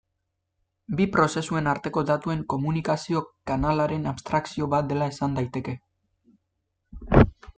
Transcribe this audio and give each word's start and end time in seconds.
Bi 0.99 1.05
prozesuen 1.15 1.69
arteko 1.73 2.03
datuen 2.11 2.39
komunikazio-kanalaren 2.53 4.09
abstrakzio 4.13 4.69
bat 4.73 4.89
dela 4.93 5.11
esan 5.17 5.37
daiteke. 5.39 5.77